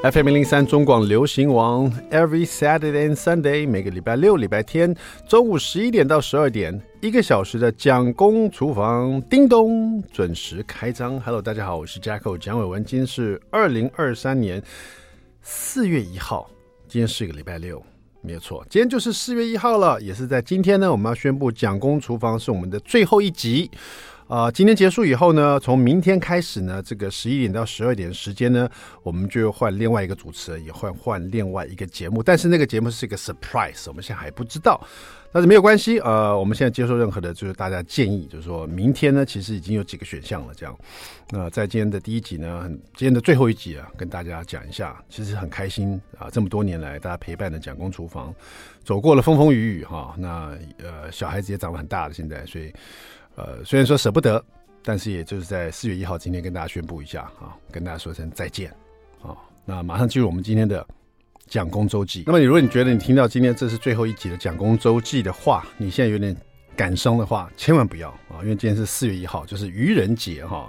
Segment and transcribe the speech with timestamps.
[0.00, 4.94] FM 零零三中广流行王，Every Saturday and Sunday，每个礼拜六、礼拜天
[5.26, 11.20] 中午十一点到十二点，一个小时的蒋公厨房，叮咚准时开张。
[11.20, 14.62] Hello，大家好，我是 Jacko 蒋伟文，今天是二零二三年
[15.42, 16.48] 四月一号，
[16.86, 17.84] 今天是一个礼拜六，
[18.20, 23.68] 没有错，今天就是四月一号了，也是在今天呢，我们要宣布蒋公厨房是我们的最后一集。
[24.28, 28.68] 啊、今天结束以后呢，从明天开始呢，这个十一点到十二点时间呢，
[29.02, 32.22] 我们就换另外一个主持人，也换换另外一个节目。
[32.22, 34.78] 但是那个节目是一个 surprise，我们现在还不知道。
[35.32, 40.52] 但是没有关系，呃，我们现在接受任何的，就是大家建议，就是说明天呢，其实已经有几个选项了。
[40.54, 40.78] 这样，
[41.30, 48.34] 那、在今天的第一集呢，今天的最后一集啊，跟大家讲一下，其实很开心啊，这么多年来大家陪伴的蒋公厨房，
[48.84, 50.14] 走过了风风雨雨哈。
[50.18, 52.70] 那呃，小孩子也长得很大了，现在，所以。
[53.38, 54.44] 呃，虽然说舍不得，
[54.82, 58.68] 但是也就是在四月一号今天跟大家宣布一下啊，跟大家说声再见
[59.22, 59.30] 啊。
[59.64, 60.84] 那马上进入我们今天的
[61.46, 62.24] 蒋公周记。
[62.26, 66.36] 那么，你如果你觉得你听到今天这是最后一集的蒋公周记的话，你现在有点
[66.74, 70.68] 感伤的话，千万不要啊，因为今天是四月一号，就是愚人节哈。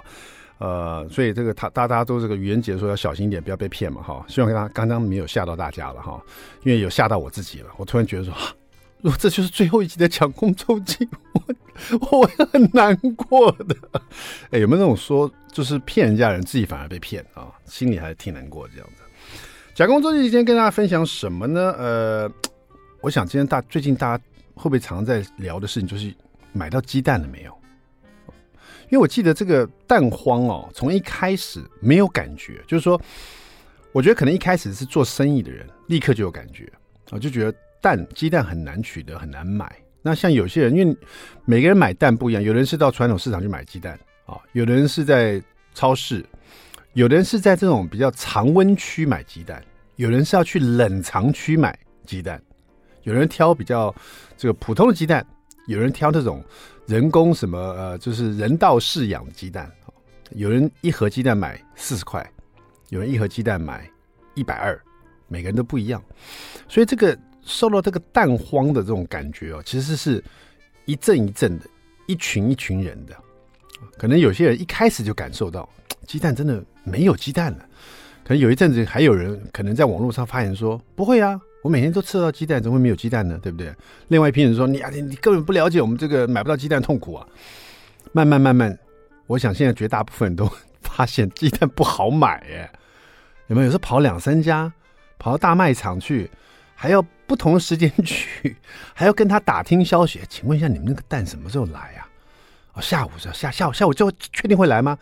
[0.58, 4.24] 呃，所以这个他大家都这个愚人节说要小心一点，不要被骗嘛哈。
[4.28, 6.22] 希望他刚刚没有吓到大家了哈，
[6.62, 7.70] 因为有吓到我自己了。
[7.78, 8.32] 我突然觉得说。
[9.02, 11.42] 如果这就是最后一集的蒋公周记，我
[12.18, 13.74] 我会很难过的。
[14.50, 17.48] 哎，有没有那种说就是骗人家人自己反而被骗啊？
[17.64, 19.02] 心里还挺难过这样子。
[19.74, 21.74] 蒋公周记今天跟大家分享什么呢？
[21.78, 22.30] 呃，
[23.00, 26.14] 我想今天大最近大家会不会常在聊的事情就是
[26.52, 27.58] 买到鸡蛋了没有？
[28.90, 33.00] 因为我记得这个蛋荒哦，从一开始没有感觉，就是说，
[33.92, 36.70] 我觉得可能一开始是做生意的人立刻就有感觉
[37.08, 37.54] 啊，就觉得。
[37.80, 39.74] 蛋鸡蛋很难取得，很难买。
[40.02, 40.96] 那像有些人，因为
[41.44, 45.42] 每个人买蛋不一样，有人是到传统市场去买鸡蛋啊，有的人是在
[45.74, 46.24] 超市，
[46.94, 49.62] 有的人是在这种比较常温区买鸡蛋，
[49.96, 52.42] 有人是要去冷藏区买鸡蛋，
[53.02, 53.94] 有人挑比较
[54.38, 55.26] 这个普通的鸡蛋，
[55.66, 56.42] 有人挑这种
[56.86, 59.70] 人工什么呃，就是人道饲养的鸡蛋。
[60.30, 62.26] 有人一盒鸡蛋买四十块，
[62.88, 63.86] 有人一盒鸡蛋买
[64.34, 64.80] 一百二，
[65.28, 66.02] 每个人都不一样，
[66.68, 67.18] 所以这个。
[67.42, 70.22] 受到这个蛋荒的这种感觉哦，其实是
[70.84, 71.66] 一阵一阵的，
[72.06, 73.14] 一群一群人的。
[73.96, 75.68] 可能有些人一开始就感受到
[76.06, 77.58] 鸡蛋真的没有鸡蛋了，
[78.24, 83.38] 可能有一阵子还有人可能在网络上发言说：“不会啊，我每天都吃到鸡蛋，怎么会没有鸡蛋呢？
[83.42, 83.74] 对不对？”
[84.08, 87.26] 另外一批人说：“你啊，你根本不了解我们这个买不到鸡蛋痛苦啊！”
[88.12, 88.78] 慢慢慢慢，
[89.26, 90.50] 我想现在绝大部分人都
[90.82, 92.70] 发现鸡蛋不好买哎，
[93.46, 93.66] 有没有？
[93.66, 94.70] 有时候跑两三家，
[95.18, 96.30] 跑到大卖场去。
[96.82, 98.56] 还要不同时间去，
[98.96, 100.18] 还要跟他打听消息。
[100.30, 102.08] 请问一下，你们那个蛋什么时候来啊？
[102.72, 104.96] 哦，下午是下下午下午就确定会来吗？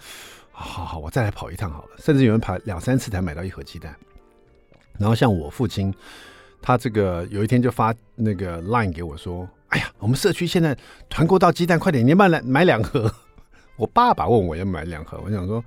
[0.51, 1.91] 好好，我再来跑一趟好了。
[1.99, 3.95] 甚至有人跑两三次才买到一盒鸡蛋。
[4.99, 5.95] 然后像我父亲，
[6.61, 10.77] 他这个有一天就发那个 line 给我说：“哎呀，我们社区现在
[11.09, 13.09] 团购到鸡蛋，快点，你买来买两盒。”
[13.79, 15.65] 我爸爸问我要买两盒，我想说，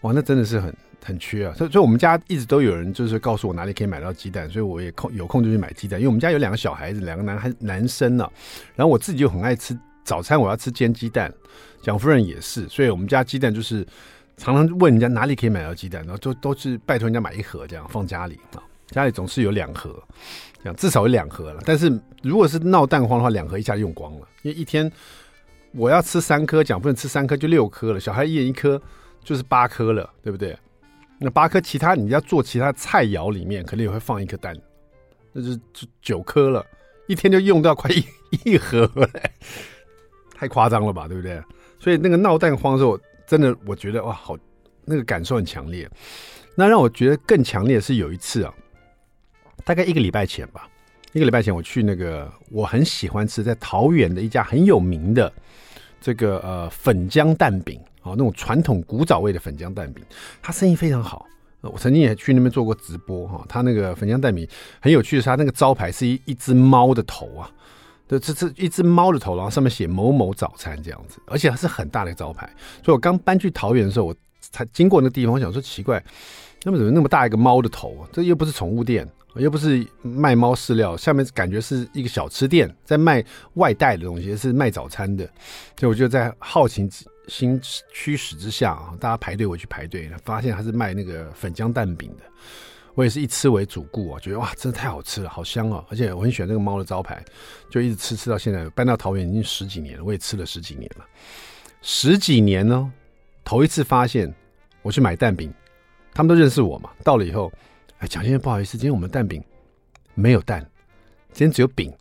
[0.00, 0.74] 哇，那真的是很。
[1.04, 5.98] 很缺啊，所以所以我们家一直都有人就是告诉我哪里可以买到鸡蛋，所以我也空有空就去买鸡蛋。
[5.98, 8.32] 因为我们家有两个小孩子，两个男孩男生呢、啊，
[8.74, 11.32] 然后我自己就很爱吃早餐，我要吃煎鸡蛋。
[11.80, 13.86] 蒋夫人也是，所以我们家鸡蛋就是
[14.36, 20.02] 常常问人家哪里可以买到鸡蛋，然后都都是拜托人家买一盒这样放家里啊，家里总是有两盒，
[20.62, 21.62] 这样至少有两盒了。
[21.64, 21.88] 但是
[22.22, 24.90] 如果是闹蛋荒的话，两盒一下就用光了，因为一天
[25.70, 28.80] 我要吃三颗，蒋夫人吃三颗就六颗了，小孩一人一颗
[29.22, 30.58] 就是八颗了，对不对？
[31.18, 34.56] 那八颗，其他你要做其他菜肴里面，可能也会放一颗蛋，
[35.32, 36.64] 那就就九颗了，
[37.08, 38.04] 一天就用掉快一
[38.44, 39.08] 一盒了，
[40.34, 41.42] 太夸张了吧，对不对？
[41.80, 44.36] 所以那个闹蛋荒的时候，真的我觉得哇，好，
[44.84, 45.88] 那个感受很强烈。
[46.54, 48.54] 那让我觉得更强烈的是有一次啊，
[49.64, 50.68] 大概一个礼拜前吧，
[51.12, 55.32] 一个礼拜前我去那个我很喜欢吃在桃园的一家很有名的
[56.00, 57.80] 这个呃粉浆蛋饼。
[58.02, 60.02] 哦，那种传统古早味的粉浆蛋饼，
[60.40, 61.26] 它生意非常好。
[61.60, 64.48] 我曾经也去那边做过直播哈，它那个粉浆蛋饼
[64.80, 67.50] 很有趣的是，它那个招牌是一一只猫的头啊，
[68.06, 72.48] 对，这这一只猫的头，然后上面写某某早餐这样子，而且它是很大的招牌。
[72.82, 76.02] 所以我刚搬去桃园的时候，我才经过那个地方，我想说奇怪，
[76.62, 78.08] 那么怎么那么大一个猫的头啊？
[78.12, 79.06] 这又不是宠物店，
[79.38, 83.24] 又不是卖猫饲料，下面感觉是一个小吃店，在卖
[83.54, 85.24] 外带的东西，是卖早餐的。
[85.78, 86.88] 所以我就在好奇。
[87.28, 87.60] 心
[87.92, 92.24] 驱使之下啊，大家排队，我去排队，发现他是卖那个粉浆蛋饼的。
[92.94, 95.84] 我也是一吃为主顾啊，觉得哇，真的太好吃了，好香哦！
[95.90, 97.22] 而且我很喜欢那个猫的招牌，
[97.68, 98.66] 就一直吃吃到现在。
[98.70, 101.04] 搬到桃园已经十几年了，我也吃了十几年了，
[101.82, 102.90] 十几年呢。
[103.44, 104.34] 头一次发现
[104.80, 105.52] 我去买蛋饼，
[106.14, 106.88] 他们都认识我嘛。
[107.04, 107.52] 到了以后，
[107.98, 109.42] 哎，蒋先生不好意思，今天我们蛋饼
[110.14, 110.60] 没有蛋，
[111.32, 111.92] 今天只有饼。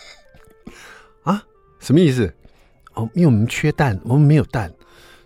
[1.24, 1.42] 啊？
[1.78, 2.32] 什么意思？
[2.94, 4.68] 哦，因为我们缺蛋，我们没有蛋，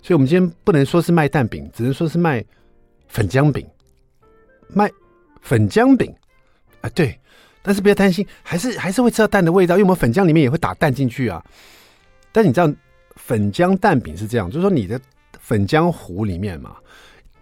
[0.02, 2.44] 所以我们今天不能说是卖蛋饼，只能说是卖
[3.08, 3.66] 粉浆饼，
[4.68, 4.90] 卖
[5.40, 6.14] 粉浆饼。
[6.80, 7.18] 啊，对。
[7.62, 11.42] 但是不要担心，还是还是会吃到蛋的味道，因为我们粉浆里面也会打蛋进去啊。
[12.30, 12.70] 但你知道，
[13.16, 15.00] 粉浆蛋饼是这样，就是说你的
[15.40, 16.76] 粉浆糊里面嘛，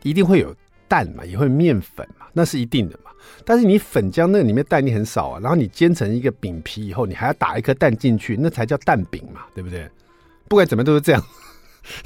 [0.05, 0.55] 一定会有
[0.93, 3.11] 蛋嘛，也会面粉嘛，那是一定的嘛。
[3.47, 9.89] 但是你粉浆那里面蛋你很少啊，然后你煎成一个饼皮以后，你还要打一颗蛋进去，那才叫蛋饼嘛，对不对？
[10.49, 11.25] 不管怎么都是这样。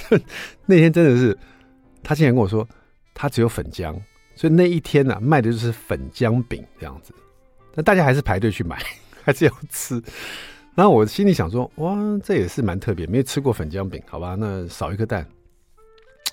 [0.67, 1.37] 那天真的是，
[2.05, 2.65] 他竟然跟我说，
[3.12, 3.93] 他只有粉浆，
[4.37, 7.12] 所以那一天呢、啊，卖的就是粉浆饼这样子。
[7.75, 8.81] 那大家还是排队去买，
[9.25, 10.00] 还是要吃。
[10.77, 14.37] 然后我心里想说，哇，这也是蛮特别，没有吃过粉浆饼，好吧？
[14.38, 15.27] 那少一颗蛋，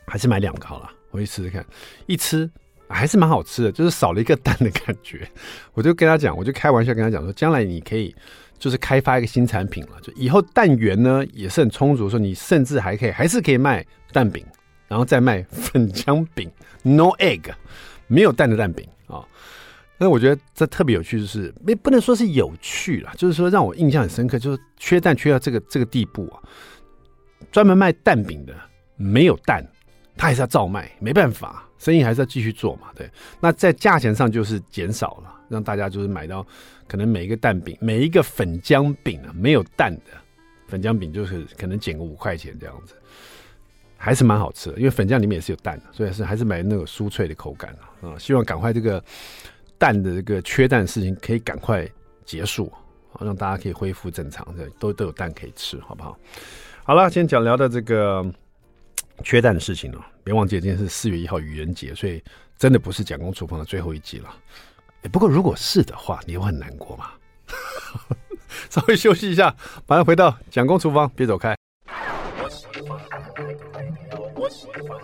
[0.06, 1.66] 还是买两个好了，我去吃吃看。
[2.06, 2.50] 一吃
[2.90, 5.26] 还是蛮好吃的，就是少了一个蛋的感觉。
[5.74, 8.14] 我就跟他讲，我就开玩笑跟他讲说，将来你可以
[8.60, 14.46] 就是开发一个新产品了，就以后蛋源呢也是很充足，说你甚至还可以还是可以卖蛋饼，
[14.88, 16.52] 然后再卖粉浆饼
[16.82, 17.54] ，no egg，
[18.08, 19.16] 没有蛋的蛋饼啊。
[19.16, 19.26] 哦
[19.96, 26.44] 那我觉得这特别有趣，就是没不能说是有趣啦，就是说让我印象很深刻，就是缺蛋缺到这个这个地步啊，
[27.52, 28.54] 专门卖蛋饼的
[28.98, 29.66] 没有蛋，
[30.16, 32.90] 他还是要照卖，没办法，生意还是要继续做嘛。
[32.96, 36.46] 对，那在价钱上就是减少了，让大家就是买到
[36.88, 40.12] 可能每一个蛋饼，每一个粉浆饼啊，没有蛋的
[40.68, 42.96] 粉浆饼就是可能减个五块钱这样子，
[43.98, 48.10] 还是蛮好吃的，因为粉浆里面也是有蛋的，所以是还是买那个酥脆的口感啊。
[48.10, 49.04] 啊，希望赶快这个。
[49.76, 51.86] 蛋的这个缺蛋事情可以赶快
[52.24, 52.72] 结束，
[53.20, 56.18] 让大家可以恢复正常，对都都有蛋可以吃，好不好？
[56.86, 58.26] 好了，今天讲聊的这个
[59.24, 62.24] 缺蛋的事情了，别忘记今天是四月一号愚人节，所以
[62.58, 64.36] 真的不是蒋公厨房的最后一集了。
[65.12, 67.12] 不过如果是的话，你会很难过吗？
[68.70, 69.56] 稍微休息一下，
[69.88, 71.56] 马上回到蒋公厨房，别走开。
[72.42, 73.00] 我喜欢，
[74.36, 75.00] 我喜欢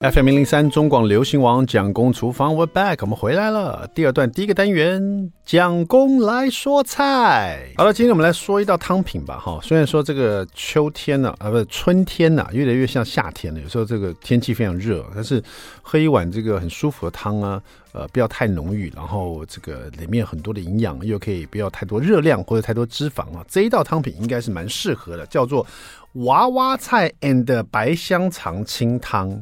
[0.00, 3.88] FM 零零三中广流行王蒋公厨房，We're back，我们回来了。
[3.94, 7.68] 第二段第一个单元，蒋公来说菜。
[7.76, 9.38] 好了，今天我们来说一道汤品吧。
[9.38, 13.60] 哈，虽然说这个秋天呢，啊，不是春天呢，越来越像夏天了。
[13.60, 15.42] 有时候这个天气非常热，但是
[15.80, 17.62] 喝一碗这个很舒服的汤啊，
[17.92, 23.42] 呃，不要太浓郁，然后这个里面很多的营养，又可以不要太多热量或者太多脂肪啊。
[23.48, 25.66] 这一道汤品应该是蛮适合的，叫做
[26.14, 29.40] 娃娃菜 and 白香肠清汤。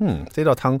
[0.00, 0.78] 嗯，这道汤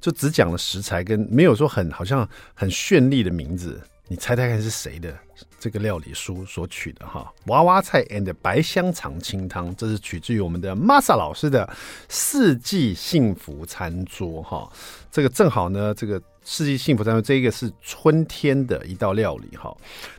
[0.00, 3.80] 就只讲了食材，跟没有说很好像很绚丽的名字。
[4.08, 5.16] 你猜猜看是谁的
[5.60, 7.32] 这个料理书所取的哈？
[7.46, 11.68] 娃娃菜 and 白香肠清汤，这是取自于我们的 Masa 老师的
[12.08, 14.68] 四季幸福餐桌哈。
[15.12, 19.72] 这个正好呢，这个四季幸福餐桌这一个是春天的一道料理哈。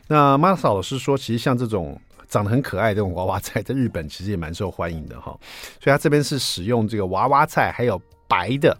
[0.08, 5.38] 那 Masa 老师说，其实像这种长得很可爱的这种娃娃菜，在日本其实也蛮受欢迎的哈。
[5.82, 8.00] 所以他这边是使用这个娃娃菜，还有。
[8.32, 8.74] 白的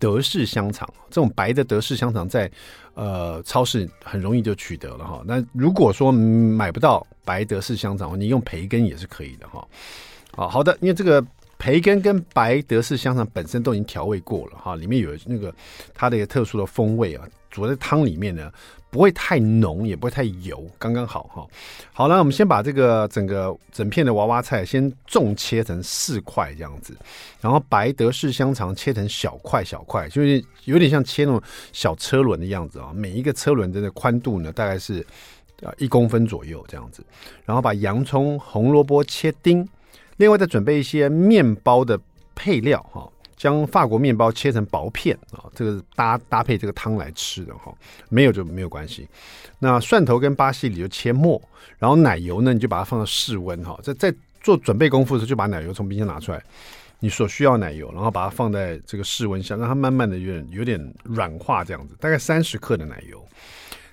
[0.00, 2.50] 德式香肠，这种白的德式香肠在
[2.94, 5.22] 呃超市很容易就取得了哈。
[5.24, 9.64] 那如果说买不到白德式香肠，你用培根也是可以的哈。
[10.32, 11.24] 好好的，因为这个
[11.56, 15.54] 培根跟白德式香肠本身都已经调味过了哈，里面有那个
[15.94, 18.50] 它的一个特殊的风味啊，煮在汤里面呢。
[18.96, 21.46] 不会太浓，也不会太油，刚刚好哈。
[21.92, 26.96] 好，那我们先把这个整个整片的娃娃菜先纵切成四块这样子，
[27.42, 31.42] 然后白德式香肠切成小块小块，就是有点像切那种
[31.74, 32.90] 小车轮的样子啊。
[32.94, 35.06] 每一个车轮的宽度呢，大概是
[35.62, 37.04] 啊一公分左右这样子。
[37.44, 39.68] 然后把洋葱、红萝卜切丁，
[40.16, 42.00] 另外再准备一些面包的
[42.34, 43.06] 配料哈。
[43.36, 47.72] 将法国面包切成薄片啊，这个搭搭配这个汤来吃的哈，
[48.08, 49.06] 没有就没有关系。
[49.58, 51.40] 那蒜头跟巴西里就切末，
[51.78, 56.42] 然后奶油呢，你就把它放到室温哈，在在做准备功夫的时候就把奶油从冰箱拿出来，
[57.00, 63.22] 你所需要奶油，然后把它放在这个室温下，让它慢慢的有点有点软化这样子，大概三十克的奶油。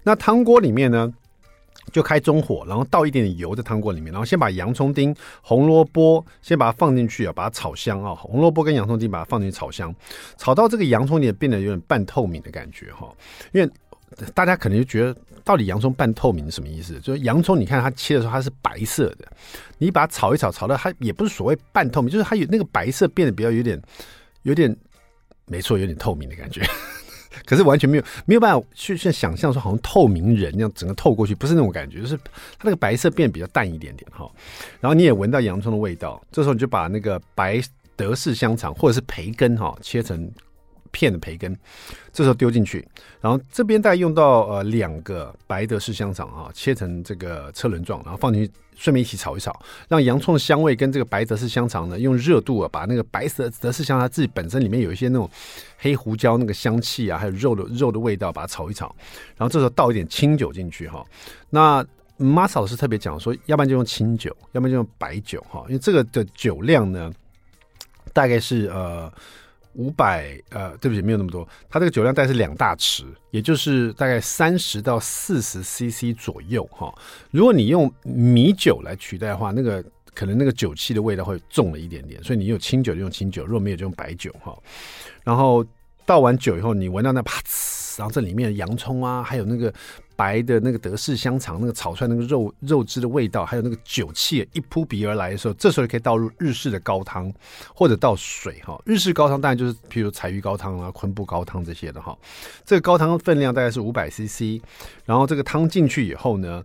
[0.03, 1.11] 那汤锅里面呢，
[1.91, 8.15] 就开中火，然后倒一点点油在汤锅里面，然后先把洋葱丁、红萝卜先把它放进去啊，把它炒香啊。
[8.15, 9.93] 红萝卜跟洋葱丁把它放进去炒香，
[10.37, 13.11] 炒到这个洋葱也变得有点半透明的感觉哈。
[13.51, 13.69] 因为
[14.33, 16.99] 大家可能就觉得，到底洋葱半透明是什么意思？
[16.99, 19.27] 就是洋葱，你看它切的时候它是白色的，
[19.77, 23.81] 你把它炒一炒，炒到它也不是所谓半透明，就是它有那个白色变得比较有点、
[24.43, 24.75] 有点，
[25.47, 26.61] 没错，有点透明的感觉。
[27.45, 34.29] 可是完全没有没有办法去去想象说好像透明人那样整个透过去，不是那种感觉，就是它那个白色变比较淡一点点哈。
[34.79, 37.61] 然后你也闻到洋葱的味道，这时候你就把那个白
[37.95, 40.29] 德式香肠或者是培根哈切成
[40.93, 41.53] 片的培根，
[42.13, 42.87] 这时候丢进去，
[43.19, 49.53] 然后这边大概用到呃两个白德式香肠啊，切成这个车轮状，然后放进去，顺便一起炒一炒，
[49.89, 55.29] 让洋葱的香味跟这个白德式香肠呢，用热度啊把那个白色德式香肠自己本身里面有一些那种
[55.79, 58.95] 黑胡椒那个香气啊，还有肉的肉的味道，把它炒一炒，
[59.35, 61.05] 然后这时候倒一点清酒进去哈，
[61.49, 61.85] 那。
[62.15, 67.11] 马嫂是特别讲说，要不然就用清酒，要不然就用白酒哈，因为这个的酒量呢，
[68.13, 69.11] 大概是呃
[69.73, 76.93] 五百呃，对不起，没有那么多，它这个酒量大概是两大匙，也就是大概三十到四十 CC 左右哈。
[77.31, 84.57] 如果你用米酒来取代的话，那个可能那个酒气的味道会重了一点点，所以你有清酒就用清酒，如果没有就用白酒哈。
[85.23, 85.65] 然后
[86.05, 89.73] 倒完酒以后，你闻到那啪呲，然后这里面的洋葱啊，还有那个。
[90.15, 97.31] 白的那个德式香肠，那个炒出来那个肉肉汁的味道，还有那个酒气一扑鼻而来的时候，这时候可以倒入日式的高汤
[97.73, 98.81] 或者倒水哈。
[98.85, 102.17] 日式高汤当然就是譬如柴鱼高汤啊、昆布高汤这些的哈。
[102.65, 104.61] 这个高汤分量大概是五百 CC，
[105.05, 106.63] 然后这个汤进去以后呢，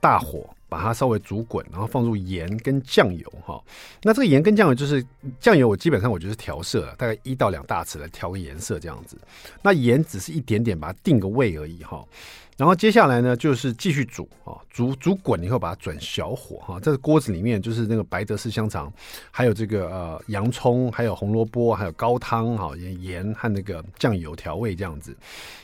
[0.00, 3.62] 大火把它稍微煮滚，然后放入盐跟酱油哈。
[4.02, 5.04] 那这个盐跟酱油就是
[5.40, 9.16] 酱油，我基本上我就是调色了，大概一到两大匙来调个颜色这样子。
[9.62, 12.04] 那盐只是一点点，把它定个味而已哈。
[12.58, 16.80] 然后接下来呢，就是继续煮啊，煮煮滚以后，把它转小火哈。
[16.80, 18.92] 这个锅子里面就是那个白德式香肠，
[19.30, 25.16] 还有这个呃洋葱，还有红萝卜，还有高汤哈，盐和那个酱油调味这样子。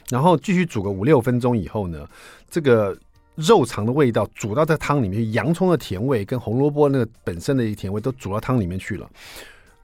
[0.08, 2.08] 然后继续煮个五六分钟以后呢，
[2.48, 2.96] 这个
[3.34, 9.10] 肉肠的味道煮到这汤里面，洋葱的甜味跟红萝卜那个本身的一甜味都煮到汤里面去了。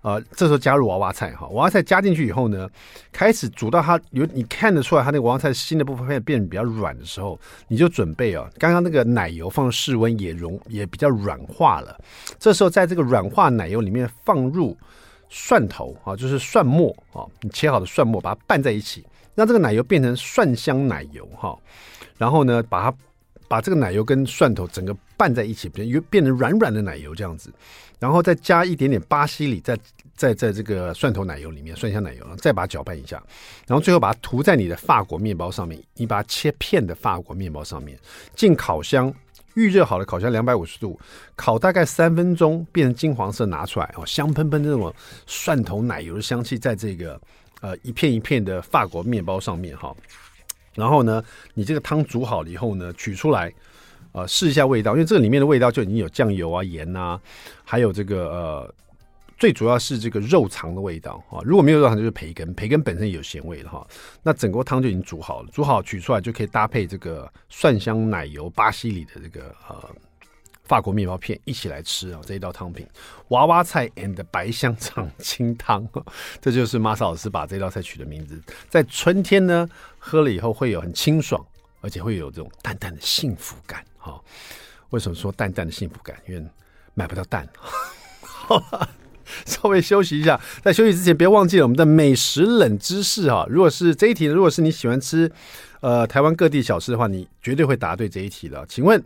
[0.02, 2.68] 呃，这时候加入娃娃菜哈，娃娃菜加进去以后呢，
[3.12, 7.38] 开始煮到它有你看得出来，它那个娃娃菜心的部分变变比较软的时候，
[7.68, 11.98] 你就准备啊，刚刚那个奶油放室温也融也比较软化了。
[12.38, 14.74] 这时候在这个软化奶油里面放入
[15.28, 19.04] 蒜头啊，就是蒜末啊，你切好的蒜末，把它拌在一起，
[19.34, 21.54] 让这个奶油变成蒜香奶油哈。
[22.16, 22.96] 然后呢，把它
[23.50, 27.52] 把这个奶油跟蒜头整个拌在一起，变变成软软的奶油这样子。
[27.98, 29.76] 然后再加一点点巴西里在，
[30.14, 33.20] 在在这个蒜头奶油里面，蒜香奶油，然后再把它搅拌一下，
[33.66, 37.98] 然后最后把它涂在你的法国面包上面，你把它切片的法国面包上面，
[38.36, 39.12] 进烤箱，
[39.54, 40.96] 预热好的烤箱两百五十度，
[41.34, 44.94] 烤大概三分钟，变成金黄色，拿出来哦，香喷喷的那种
[45.26, 47.20] 蒜头奶油的香气，在这个
[47.60, 49.92] 呃一片一片的法国面包上面哈，
[50.74, 51.22] 然后呢，
[51.54, 53.52] 你这个汤煮好了以后呢，取出来。
[54.12, 57.20] 呃，试一下味道，因为这个里面的味道就已经有酱油啊、盐啊，
[57.62, 58.74] 还有这个呃，
[59.38, 61.38] 最主要是这个肉肠的味道啊。
[61.44, 63.86] 如果没有肉肠，就是培根，培根本身也有咸味的哈。
[64.20, 69.88] 那整锅汤就已经煮好了，煮好取出来就可以搭配这个蒜香奶油、巴西里的这个呃
[70.64, 72.20] 法国面包片一起来吃啊。
[72.26, 72.84] 这一道汤品，
[73.28, 75.88] 娃娃菜 and 白香肠清汤，
[76.42, 78.42] 这就是马嫂老师把这道菜取的名字。
[78.68, 79.68] 在春天呢，
[80.00, 81.40] 喝了以后会有很清爽，
[81.80, 83.84] 而且会有这种淡淡的幸福感。
[83.96, 84.24] 好，
[84.88, 86.16] 为什么说淡淡的幸福感？
[86.26, 86.44] 因为
[86.94, 87.48] 买不到蛋。
[89.46, 93.46] 稍微休息一下，在休息之前，别忘记了我们的美食冷知识哈。
[93.48, 95.30] 如果是这一题，如果是你喜欢吃
[95.80, 98.66] 呃台湾各地小吃的话，你绝对会答对这一题的。
[98.68, 99.00] 请问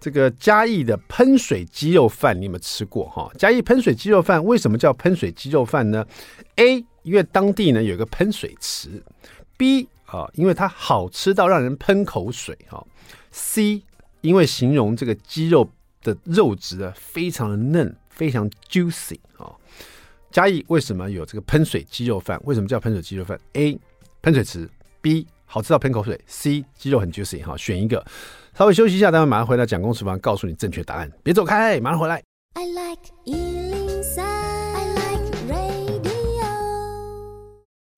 [0.00, 3.30] 这个嘉义的喷水鸡肉饭，你有没有吃过哈？
[3.36, 6.06] 嘉义喷水鸡肉饭为什么叫喷水鸡肉饭呢
[6.56, 9.02] ？A，因为当地呢有个喷水池
[9.58, 12.84] ；B 啊，因为它好吃到让人喷口水哈
[13.32, 13.82] ；C。
[14.20, 15.70] 因为形容这个鸡肉
[16.02, 19.46] 的肉质啊，非常的嫩，非常 juicy 啊、
[20.32, 22.38] 嘉义为什么有这个喷水鸡肉饭？
[22.44, 23.78] 为什么叫喷水鸡肉饭？A.
[24.20, 24.68] 喷水池
[25.00, 25.24] ，B.
[25.46, 26.64] 好吃到喷口水，C.
[26.76, 28.04] 鸡肉很 juicy 哈、哦，选一个。
[28.56, 31.08] 稍微休息一下，待会马上回来讲公厨房，告诉你正确答案。
[31.22, 32.20] 别走开，马上回来。
[32.54, 33.87] I like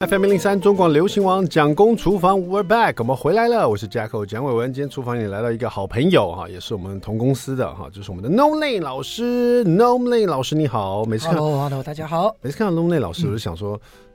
[0.09, 3.69] FM 零零三中广流行王蒋公厨房，We're back，我们回来了。
[3.69, 9.63] 我是 Jacko 蒋伟文，今天厨房里来了一个好朋友哈，也是我们同公司的哈，就是我们的 Nomlay 老师。
[9.67, 13.77] Nomlay 老师你好，每次看，Hello Hello，大家好，每次看到 Nomlay 老师，我就想说。
[13.77, 14.10] 嗯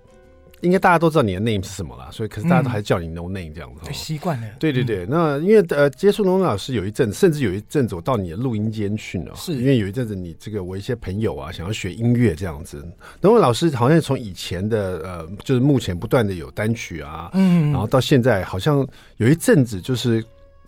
[0.66, 4.48] 应该大家都知道你的 name 是什么啦，所以可是大家都还叫你 No Name 这样子，习惯了。
[4.60, 12.86] 对对对，那因为呃，接触 No Name 老师有一阵，甚至有一阵子我到你的录音间去呢，是因为有一阵子你这个我一些朋友啊想要学音乐这样子
[13.22, 18.86] ，No Name 老师好像从以前的呃，就是目前不断的有单曲啊，嗯，然后到现在好像
[19.18, 20.24] 有一阵子就是。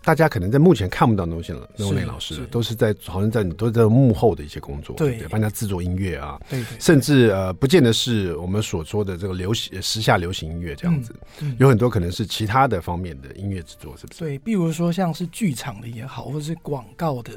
[0.08, 11.14] 大家可能在目前看不到 Nomlay 老师，都是在好像在你都是在幕后的一些工作，对，帮人家制作音乐啊，对，甚至呃，不见得是我们所说的这个流行时下流行音乐这样子，
[11.58, 14.20] 有很多可能是其他的方面的音乐制作，是不是？
[14.20, 17.32] 对，比如说像是剧场的也好，或者是广告的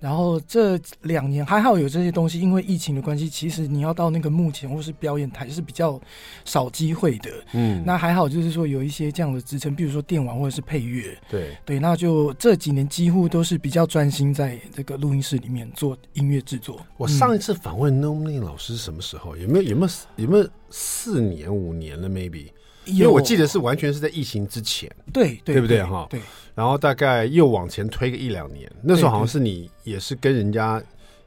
[0.00, 6.00] 然后这两年还好有这些东西，因为疫情的关系，其实你要到那个幕前或是表演台是比较
[6.44, 7.30] 少机会的。
[7.52, 11.16] 嗯，那还好，就是说有一些这样的支撑，比如说电玩或者是配乐。
[11.28, 16.80] 对对，那就这几年几乎都是比较专心在这个录音室里面做音乐制作。
[16.96, 19.36] 我上一次访问 Nomlin 老师什么时候？
[19.36, 22.50] 有没有有没有有没有四年五年了？Maybe。
[22.88, 26.06] 因为我记得是完全是在疫情之前，对对，对不对哈？
[26.10, 26.20] 对，
[26.54, 30.82] 然后大概又往前推个一两年，那时候好像是你也是跟人家。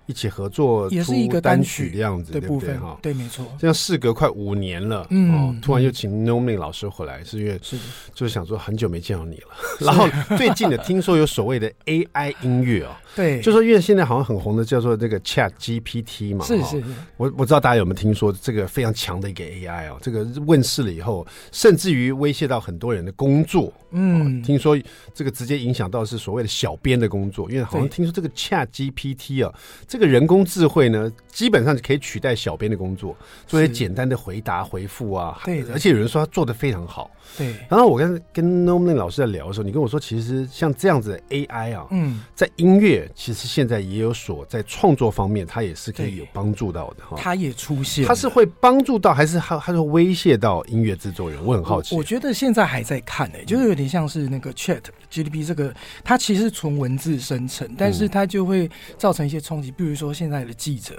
[0.08, 2.98] 一起合作也是一个单曲的样子，对不对哈？
[3.02, 3.46] 对，没错。
[3.58, 7.78] 这样事隔快五年了，嗯，突然又请 Nomlin 老师回来，是因为是
[8.14, 9.48] 就是想说很久没见到你了。
[9.86, 10.08] 然后
[10.38, 16.84] 最近的听说有所谓的 AI 音乐哦， 对，就说因为现在好像很红的叫做这个 Chat GPT 嘛，是是是。
[17.18, 23.72] 我我知道大家有没有听说这个非常强的一个 AI 哦，这个问世了以后，甚至于威胁到很多人的工作。
[23.94, 24.78] 嗯，听说
[25.14, 29.54] 这个直接影响到是所谓的小编的工作，因为好像听说这个 Chat GPT 啊，
[29.88, 35.40] 这个人工智慧呢，基本上可以取代小编的工作，做一些简单的回答回复啊。
[35.44, 37.12] 对，而且有人说他做的非常好。
[37.38, 37.54] 对。
[37.70, 47.18] 然后我跟跟 Nomlin 老师在聊的时候，你跟我说，其实像这样子的 AI 啊，嗯，在音乐其实现在也有所在创作方面，它也是可以有帮助到的哈。
[47.18, 51.44] 它也出现，它是会帮助到，还是它它是威胁到音乐制作人？
[51.46, 51.96] 我很好奇。
[51.96, 55.74] 我觉得现在还在看呢、欸，就是有点像是那个 Chat GPT 这个，
[56.04, 59.72] 它其实纯文字生成，但是它就会造成一些冲击。
[59.72, 60.96] 比如说现在的记者，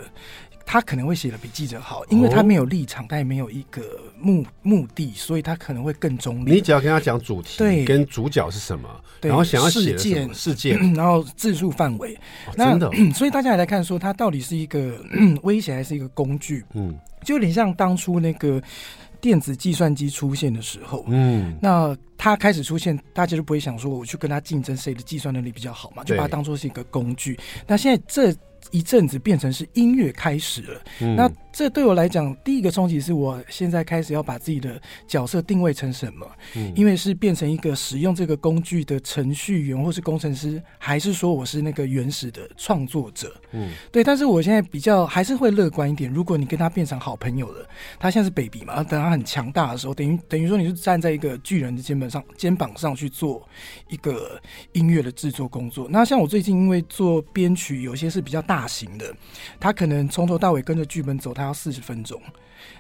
[0.65, 3.83] 他可能会写的比记者好，因为他没有立场，他也没有一个
[4.19, 6.53] 目目的，所以他可能会更中立。
[6.53, 8.89] 你只要跟他讲主题，对，跟主角是什么，
[9.21, 12.19] 然后想要写事件事件， 然后字数范围，
[12.57, 12.91] 真的。
[13.15, 14.99] 所以大家也来看说，他到底是一个
[15.43, 16.65] 威胁还是一个工具？
[16.75, 18.63] 嗯，就有点像当初那个。
[19.23, 27.39] 电子计算机出现的时候，嗯，那它开始出现，大家就不会想说我去跟他竞争谁的计算能力比较好嘛，就把它当做是一个工具。
[27.65, 28.37] 那现在这。
[28.71, 36.27] 一阵子变成是音乐开始了，嗯、那这对我来讲，第一个冲击是我现在开始要把自己的角色定位成什么？
[36.57, 43.33] 嗯，因为是变成一个使用这个工具的程序员或是工程师，还是说我是那个原始的创作者？
[43.53, 44.03] 嗯，对。
[44.03, 46.11] 但是我现在比较还是会乐观一点。
[46.11, 47.69] 如果你跟他变成好朋友了，
[48.01, 53.47] 他现在是 baby 嘛，等他很强大的时候，等于等于说你是站在一个巨人的肩膀上，肩膀上去做
[53.89, 54.41] 一个
[54.73, 55.87] 音乐的制作工作。
[55.91, 58.63] 那像我最近因为做编曲，有些是比较大。
[58.73, 59.15] 型的，
[59.61, 62.21] 他可能从头到尾跟着剧本走，他要四十分钟。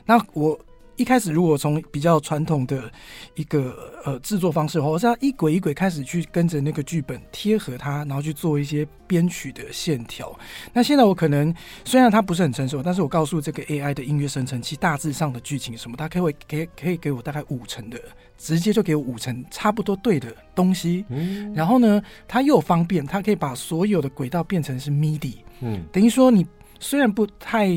[0.05, 0.59] 那我
[0.97, 2.93] 一开始如果从比较传统的
[3.35, 10.39] 一个呃制作方式的话，我是要一轨一轨开始去跟着那个剧本贴合它，然后去做一些编曲的线条。
[10.73, 11.53] 那现在我可能
[11.85, 17.99] 虽然它不是很成熟，但是我告诉这个 AI 的音乐生成器大致上的剧情什么，它可以给可以给我大概五成的，
[18.37, 21.07] 直接就给我五成差不多对的东西。
[21.09, 25.37] 嗯，然后呢，它又方便，它可以把所有的轨道变成是 MIDI。
[25.63, 26.47] 嗯，等于说你
[26.79, 27.69] 虽然不太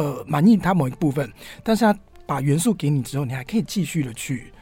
[0.00, 1.30] 呃满意它某一部分，
[1.62, 4.52] 但是它把元素给你之后，你还可以继续的去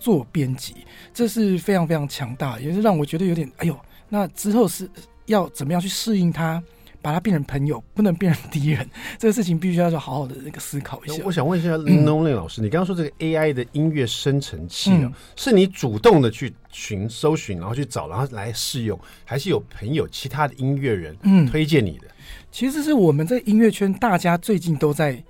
[0.00, 3.78] 做编辑，嗯、这是非常非常强大，也是让我觉得有点哎呦，
[4.08, 4.88] 那之后是
[5.26, 6.62] 要怎么样去适应它，
[7.02, 11.22] 把它变成朋友，不能变成敌人，这个事情必须要好好的那个思考一下。
[11.24, 21.16] 我 想问一下 Nomlin 老师，嗯、你刚刚说这个 AI 的音乐生成器、嗯、是你主动的去寻搜寻，然后去找，然后来试用，还是有朋友其他的音乐人
[21.50, 22.06] 推荐你的？
[22.06, 22.10] 嗯
[22.56, 25.22] 其实是我们在音乐圈，大家最近都在。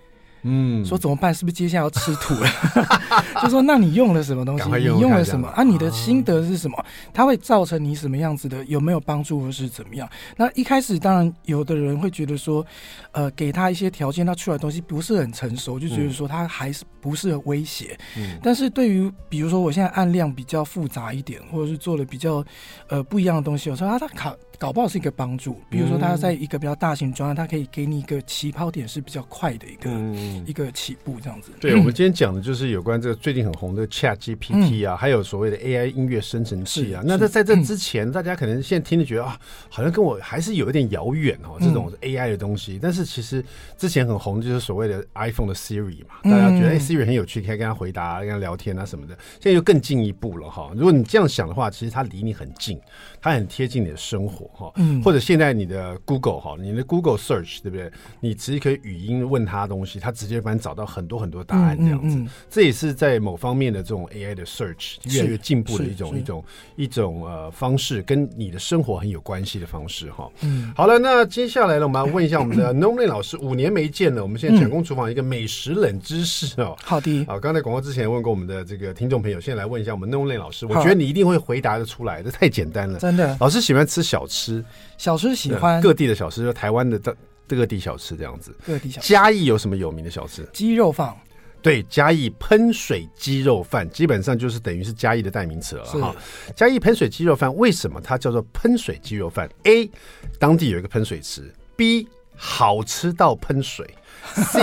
[0.48, 1.34] 嗯，说怎么办？
[1.34, 2.48] 是不是接下来要吃土了？
[3.42, 4.70] 就说那你用了什么东西？
[4.84, 5.64] 用你用了什么啊？
[5.64, 6.86] 你的心得是什么？
[7.12, 8.64] 它会造成你什么样子的？
[8.66, 10.08] 有没有帮助或是怎么样？
[10.36, 12.64] 那一开始当然有的人会觉得说，
[13.10, 17.98] 呃，给他一些条件，他出来的东西不是很成熟，就觉得说他还是不是很威胁。
[18.16, 18.38] 嗯。
[18.40, 22.44] 但是对于比如说我现在按量比较复杂一点，或者是做了比较
[22.86, 24.32] 呃不一样的东西，我说啊，他考。
[24.58, 31.52] 搞不好是一个帮助，比如说他在一个比较大型专案，他可以给你一个起跑点是比较快的一个、嗯、一个起步这样子。
[31.60, 37.02] 对，我们今天讲的就是有关这个最近很红的 Chat GPT 啊，嗯、还有所谓的 AI 音乐生成器啊。
[37.04, 39.38] 那在在这之前，嗯、大家可能现在听着觉得啊，
[39.68, 42.74] 好像跟我还是有一点遥远哦，这种 AI 的东西。
[42.74, 43.44] 嗯、但是其实
[43.76, 49.16] 之前很红就是所谓的 iPhone 的 Siri 嘛，大家觉得哎、Siri 很有趣，可以跟他回答、跟他聊天啊什么的。
[49.40, 50.70] 现在就更进一步了哈。
[50.74, 52.80] 如果你这样想的话，其实它离你很近，
[53.20, 54.72] 它很贴近你的生活哈。
[54.76, 57.90] 嗯，或者现在你的 Google 哈，你的 Google Search 对不对？
[58.20, 62.16] 你直接可以语音问他东西，他直接帮你找到很多很多答案这样子。
[62.16, 66.44] 嗯嗯嗯、这也是在某方面的这种 AI 的 Search 越来越进步的一种一种
[66.76, 70.30] 一种呃方式，跟你的生活很有关系的方式哈。
[70.42, 76.76] 嗯，好了，那接下来呢，我们要问一下我们的 Nomlin 老师，五年没见了，我们现在蒋公厨房一个美食冷知识哦。
[76.82, 83.36] 好的，啊，刚才广告之前问过我们的这个听众朋友，现在来问一下我们 Nomlin 老师，我觉得你一定会回答的出来，这太简单了，真的。
[83.40, 84.35] 老师喜欢吃小吃。
[84.36, 84.64] 吃，
[84.98, 87.16] 小吃喜欢各地的小吃，就台湾的各
[87.48, 88.54] 各地小吃这样子。
[88.66, 89.12] 各地小吃。
[89.12, 90.46] 嘉义有什么有名的小吃？
[90.52, 91.14] 鸡肉饭。
[91.62, 96.14] 对，嘉义喷水鸡肉饭基本上就是等于是嘉义的代名词了哈。
[96.54, 99.90] 嘉义喷水鸡肉饭为什么它叫做喷水鸡肉饭？A，
[100.38, 103.84] 当地有一个喷水池；B，好吃到喷水；
[104.44, 104.60] C，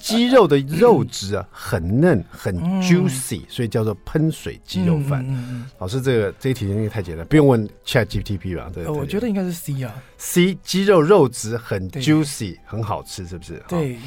[0.00, 5.24] 鸡肉的肉质啊很嫩很 juicy，、嗯、所以叫做喷水鸡肉饭。
[5.28, 8.70] 嗯、老师，这个这一题应该太简单，不用问 ChatGPT 吧？
[8.72, 9.94] 对，我觉得应该是 C 啊。
[10.16, 13.62] C，鸡肉肉质很 juicy，很好吃，是不是？
[13.68, 13.98] 对。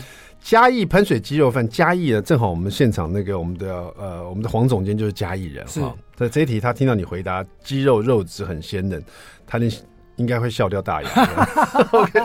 [0.41, 5.95] 嘉义喷水鸡肉饭，嘉义呢，正好我们现场那个我们的呃我们的黄总监就是嘉义人哈。
[6.15, 9.03] 在这一题他听到你回答鸡肉肉质很鲜嫩，
[9.47, 9.71] 他连。
[10.17, 11.10] 应该会笑掉大牙。
[11.91, 12.19] OK，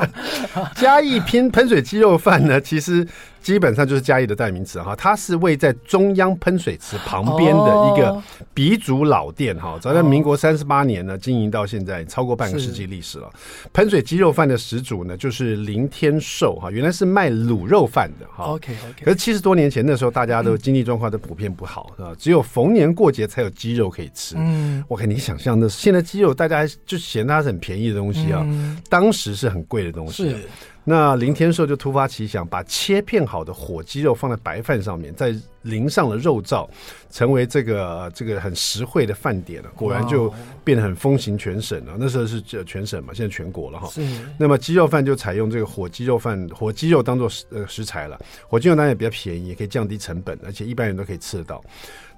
[0.76, 3.06] 嘉义拼喷水鸡肉饭呢，其实
[3.42, 4.96] 基本上就是嘉义的代名词哈。
[4.96, 8.22] 它是位在中央喷水池旁边的一个
[8.54, 9.76] 鼻祖老店哈。
[9.80, 13.30] 早在民国三十八年呢，经营到现在超过半个世纪历史了。
[13.72, 18.44] 喷水鸡肉饭的始祖呢，就是林天寿哈，原来是卖卤肉饭的哈。
[18.44, 22.14] OK OK，可是七十多年前那时候，大家都经济状况都普遍不好是吧？
[22.16, 24.36] 只有逢年过节才有鸡肉可以吃。
[24.38, 27.90] 嗯，我看你想象的，现在鸡肉大家就嫌它是很便宜。
[27.90, 30.30] 的东西啊，嗯、当时是很贵的东西。
[30.30, 30.48] 是，
[30.90, 36.68] 那林天寿就突发奇想，把切片好的火鸡肉放在白饭上面，再淋上了肉燥，
[37.12, 39.70] 成为这个这个很实惠的饭点了。
[39.76, 41.92] 果然就变得很风行全省了。
[41.96, 43.88] 那时候是全省嘛，现在全国了哈。
[44.36, 48.18] 那么鸡肉饭就采用这个火鸡肉饭，火鸡肉当做食呃食材了。
[48.48, 51.62] 火鸡肉当然也比较便宜，也可以降低成本，而且一般人都可以吃得到。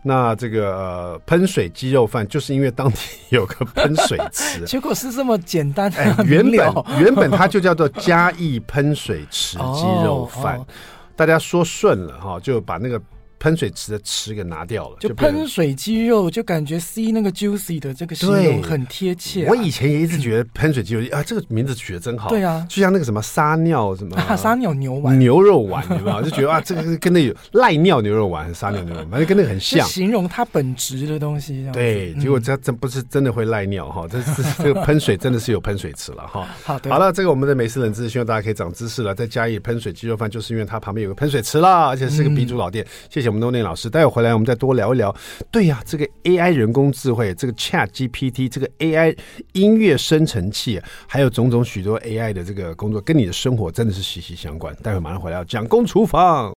[0.03, 2.99] 那这个呃喷水鸡肉饭，就是因为当地
[3.31, 5.91] 有个喷水池， 结果是这么简单。
[5.93, 10.67] 哎，原本 原本它就叫做嘉义喷水池鸡肉饭， 哦哦、
[11.15, 13.01] 大家说顺了哈，就把那个。
[13.43, 19.49] 喷水池的池给拿掉了，就喷水鸡肉，就感觉 C 那个 juicy 的这个形容很贴切、啊。
[19.51, 22.29] 我以前也一直觉得喷水鸡肉啊，这个名字取得真好。
[22.29, 26.23] 对啊，就像那个什么撒尿什么、啊、 撒尿牛丸、牛肉丸，对吧？
[26.23, 31.67] 就觉得啊，这个跟那有赖尿牛肉丸、撒尿牛肉丸，反正跟那个很像，形容它本质的东西。
[31.73, 36.47] 对，结果这真不是真的会赖尿哈，这这这个喷水真的是有喷水池了哈。
[36.63, 39.13] 好的，好了，这个我们的美食冷知识，希望大家可以长知识了。
[39.13, 42.85] 在嘉义喷水鸡肉饭，就是因为它旁边有个喷水池啦，而且是个鼻祖老店。
[42.85, 44.12] 嗯、谢谢我们 noni 老师，待会。
[44.12, 45.14] 回来，我们再多聊一聊。
[45.51, 49.16] 对呀、这个 AI 人工智慧，这个 Chat GPT，这个 AI
[49.53, 54.77] 音乐生成器，还有种种许多 AI 的这个工作，跟你的生活真的是息息相关。
[54.83, 56.53] 待会马上回来要蒋工厨房。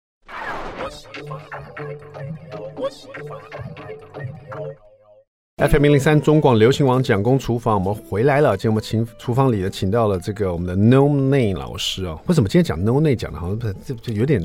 [5.56, 8.56] FM 零零三中广流行网蒋工厨房，我们回来了。
[8.56, 12.18] 今天我们请厨房里的，请到了这个我们的 No Name 老师啊。
[12.26, 14.42] 为什么今天讲 No Name 讲的好像这这有点？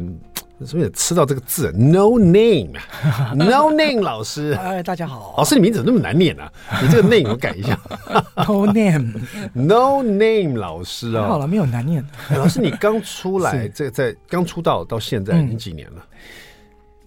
[0.66, 4.52] 是不是吃到这个字？No name，No name 老师。
[4.62, 6.82] 哎，大家好，老师，你名字怎么那么难念呢、啊？
[6.82, 7.80] 你这个 name 我改一下。
[8.36, 11.28] No name，No name 老师啊、哦。
[11.30, 12.06] 好了，没有难念。
[12.32, 16.06] 老师，你刚出来，这个在刚出道到现在已经几年了？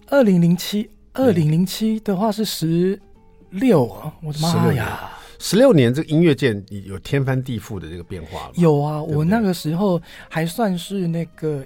[0.07, 2.99] 二零零七，二零零七的话是十
[3.51, 4.11] 六啊！
[4.23, 8.53] 我的妈呀，十六年，这个音乐界有天翻地覆的这个变化了。
[8.55, 11.63] 有啊，我那个时候还算是那个。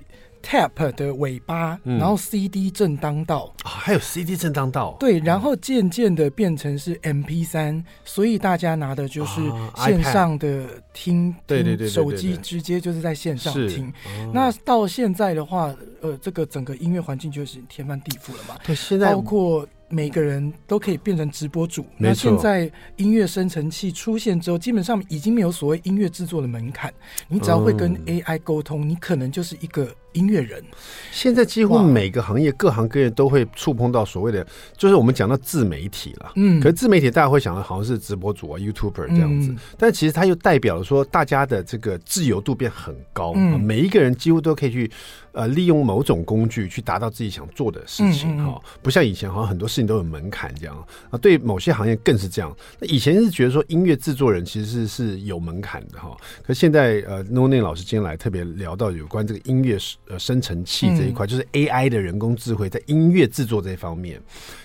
[0.47, 3.53] Tap 的尾巴，然后 CD 正当道。
[3.63, 9.41] 啊，还有 CD 正当道，对，然后渐渐的变成是 MP3，所以大家拿的就是
[9.75, 13.91] 线上的听，对对对，手机直接就是在线上听。
[14.33, 19.67] 那到现在的话，呃，这个整个音乐环境就是天翻地覆了嘛，对，现在包括。
[19.89, 21.85] 每个人都可以变成直播主。
[21.95, 26.93] 那现在音乐生成器出现之后，基本上已经没有所谓音乐制作的门槛。
[27.29, 30.63] 你只要会跟 AI 沟通，你可能就是一个音乐人。
[31.11, 36.31] 现在几乎每个行业、各行各业都会触碰到所谓的，就是我们讲到自媒体了。
[36.35, 44.91] 嗯，可是自媒体大家会想到好像是直播主啊、YouTuber 这样子，但其实它又代表了说大家的这个自由度变很高，嗯每一个人几乎都可以去。
[45.33, 50.75] 呃，利用某种工具去达到自己想做的事情哈、嗯嗯哦，不像以前好像很多事情都有门槛这样
[51.11, 51.17] 啊。
[51.19, 52.51] 对某些行业更是这样。
[52.79, 59.77] 那以前是觉得说音乐制作人其实是是有门槛的哈，可是现在呃，No Name 老师今天来特别聊到有关这个音乐
[60.09, 64.21] 呃生成器这一块，嗯、就是 AI 的人工智慧在音乐制作这一方面。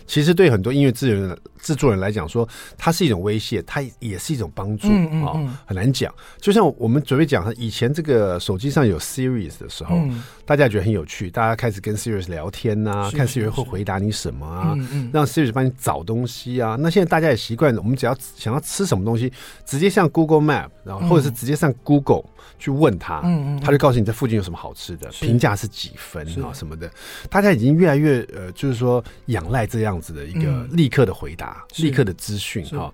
[0.07, 4.89] 其实对很多音乐制作人制作人来讲，说它是一种威胁，它也是一种帮助
[5.25, 6.13] 啊、很难讲。
[6.41, 14.77] 就像我们准备讲，以前这个手机上有 Series 的时候，嗯、大家觉得很有趣，大家开始跟 Series 聊天呐、啊，看 Series 会回答你什么啊，
[15.13, 16.77] 让 Series 帮你找东西啊。
[16.79, 19.33] 那现在大家也习惯，我们只要想要吃什么东西，
[19.65, 22.25] 直接上 Google Map，然后或者是直接上 Google。
[22.59, 26.89] 去问他，嗯嗯，他就告诉你这附近有什么好吃的，评价是几分啊什么的。
[27.29, 32.93] 大家已经越来越呃，就是说仰赖这样子的一个立刻的回答达，立刻的资讯哈。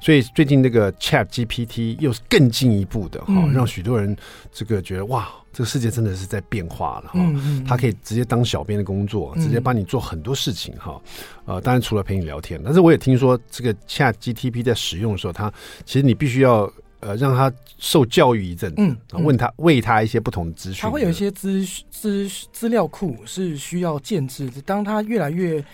[0.00, 4.16] 所以最近那个 Chat GPT 又是更进一步的哈，嗯、让许多人
[4.52, 7.12] 这个觉得哇，这个世界真的是在变化了哈。
[7.16, 11.00] 嗯嗯，它可以直接当小编的工作，直接帮你做很多事情哈。
[11.44, 15.52] 呃，当然除了陪你聊天，但是我也听说这个 Chat GPT 在使用的时候，它
[15.84, 16.72] 其实你必须要。
[17.02, 24.60] 呃，让他受教育一阵，嗯，问他喂他一些不同的资讯，他会有一些资资资料库是需要建置的。
[24.60, 25.64] 当他越来越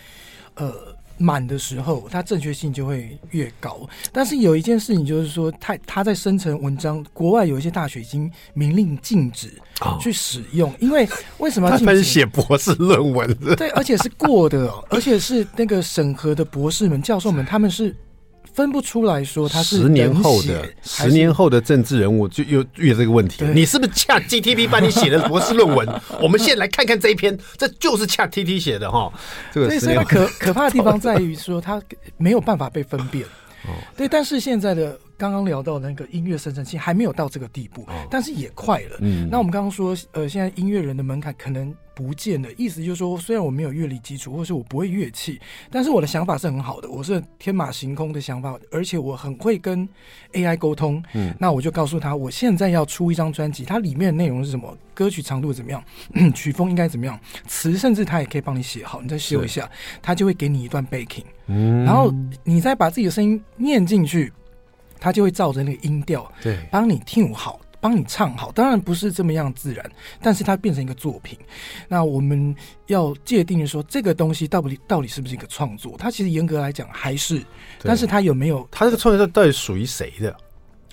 [0.56, 0.72] 呃
[1.18, 3.88] 满的时候，它正确性就会越高。
[4.12, 9.50] 但是有一件事情就是说，它它在生成文章，国外有一些大学已经明令禁止
[9.98, 11.86] 去使用，哦、因为为什么 要禁止？
[11.86, 17.94] 他们写博士论文，对，而且是过的，而且是那个审核的博士们、教授们， 他们是。
[18.52, 23.44] 分不出来说他是十年后的十年后的政治人物，就又遇到这个问题。
[23.54, 25.88] 你是不是 ChatGPT 帮你写的博士论文？
[26.22, 29.12] 我们现在来看看这一篇，这就是 ChatGPT 写的哈。
[29.52, 31.82] 这个所以可可怕的地方在于说，他
[32.16, 33.24] 没有办法被分辨。
[33.96, 34.98] 对，但是现在的。
[35.18, 38.98] 刚刚聊到那个音乐生成器还没有到这个地步，哦、但是也快了。
[39.00, 49.88] 嗯，那我们刚刚说，呃，现在音乐人的门槛可能不见了，意思就是说，虽然我没有乐理基础，或是我不会乐器，但是我的想法是很好的，我是天马行空的想法，而且我很会跟
[50.34, 51.02] AI 沟通。
[51.14, 55.82] 嗯，那我就告诉他，我现在要出一张专辑，它里面的内容是什么，歌曲长度怎么样，
[56.34, 59.66] 曲风应该怎么样，词甚至他也可以帮你写好，你再修一下，
[60.02, 62.12] 他就会给你一段 backing，嗯，然后
[62.44, 64.30] 你再把自己的声音念进去。
[64.98, 68.50] 他就会照着那个音调，对，帮你听好，帮你唱好。
[68.50, 69.88] 当然不是这么样自然，
[70.20, 71.38] 但是它变成一个作品。
[71.86, 72.52] 那我们
[72.88, 75.94] 要界定说，这个东西到底到底是不是一个创作？
[75.96, 77.40] 它其实严格来讲还是，
[77.84, 78.66] 但是它有没有？
[78.72, 80.36] 它这个创作到底属于谁的？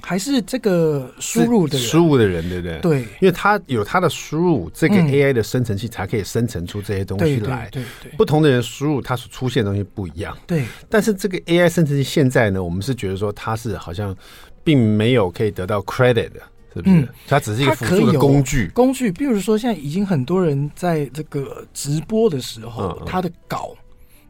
[0.05, 2.79] 还是这个输入的人，输入的人，对不对？
[2.81, 7.69] 对，因为他有他的输入，这个 AI 的生成器才可以生成出这些东西来。
[7.71, 10.37] 对对，不同的人输入，它所出现的东西不一样。
[10.45, 14.13] 对，但是这个 AI 生成器现在呢，我们是觉得说它是好像
[14.61, 16.41] 并没有可以得到 credit 的，
[16.73, 17.07] 是不是？
[17.27, 18.67] 它只是一个辅助的工具。
[18.69, 23.75] 工具，比如说现在已经很多人在这个直播的时候，他的稿，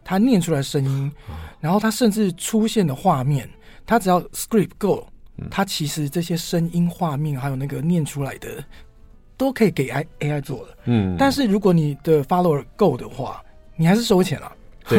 [0.03, 1.11] 他念出来声音，
[1.59, 3.49] 然后他甚至出现的画面，
[3.85, 5.05] 他只要 script go。
[5.49, 8.63] 他其实这些声音、画面，还有那个念出来的，
[9.35, 10.77] 都可以给 AI AI 做的。
[10.85, 13.43] 嗯，但是如果你的 follower 够的话，
[13.75, 14.51] 你还是收钱了。
[14.87, 14.97] 对，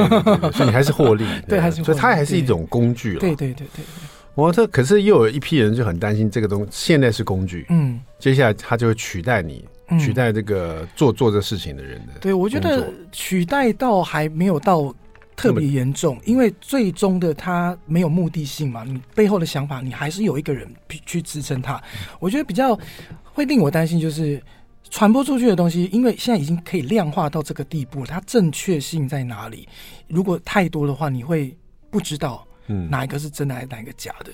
[0.51, 1.25] 所以你还是获利。
[1.49, 3.21] 对，还是所以它还是一种工具了。
[3.21, 3.85] 对对对对。
[4.35, 9.65] 我这可是又有一批人就很担心这个东西，现在是工具，嗯，接下来它就会取代你，
[9.99, 12.13] 取代这个做做这事情的人的。
[12.21, 14.95] 对，我觉得取代到还没有到。
[15.37, 20.65] 特别严重，因为最终的他没有目的性嘛，你背后的想法，你还是有一个人
[21.05, 21.83] 去支撑他。
[22.21, 22.79] 我觉得比较
[23.25, 24.41] 会令我担心，就是
[24.91, 29.69] 传播出去的东西，因为现在已经可以量化到这个地步，它正确性在哪里？
[30.07, 31.53] 如果太多的话，你会
[31.91, 34.31] 不知道，嗯，哪一个是真的，还是哪一个假的。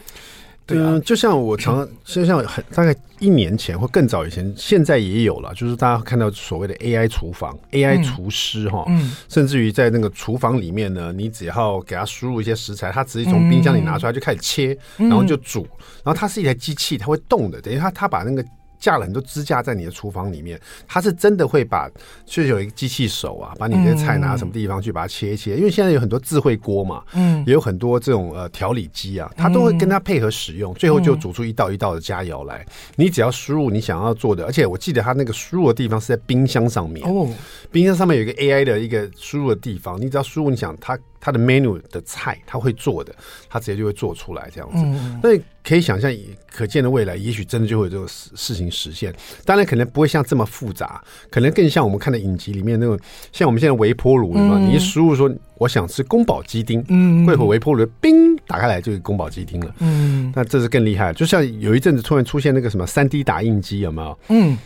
[0.72, 15.62] 嗯，就像我常， 就像很大概一年前或更早以前，现在也有了，就是大家看到所谓的 AI 厨房、AI 厨师哈，嗯，甚至于在那个厨房里面呢，你只要给他输入一些食材，他直接从冰箱里拿出来就开始切，然后就煮，
[16.04, 18.44] 然后它是一台机器，它会动的，等于它它把那个。
[18.80, 21.88] 架了很多支架在你的厨房里面，它是真的会把，
[22.24, 25.56] 就有一个机器手啊，把你的菜拿到什么地方去把它切一切。
[25.56, 32.64] 因为现在有很多智慧锅嘛，嗯，也有很多这种呃调理机啊，它都会跟它配合使用，最后就煮出一道一道的佳肴来。
[32.96, 37.28] 你只要输入你想要做的，而且我记得它那个输入的地方是在冰箱上面哦，
[37.70, 40.98] 冰箱上面有一个 AI 的一个输入的地方，你只要输入你想它。
[41.20, 43.14] 他的 menu 的菜，他会做的，
[43.48, 44.78] 他直接就会做出来这样子。
[44.78, 45.30] 嗯、那
[45.62, 46.10] 可以想象，
[46.50, 49.14] 可见的未来，也许真的就会有这种事事情实现。
[49.44, 52.98] 当然，可能不会像这么复杂，可能更像我们看的影集里面那种，
[53.30, 59.74] 像我们现在微波炉嘛，嗯、你一输入说我想吃宫保鸡丁，嗯，过一会微波炉冰打开来就是宫保鸡丁了。
[59.80, 61.12] 嗯，那这是更厉害。
[61.12, 64.18] 就像有一阵子突然出现那个什么三 D 打印机，有没有？
[64.28, 64.56] 嗯，